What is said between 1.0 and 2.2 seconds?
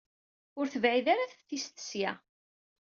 ara teftist seg-a.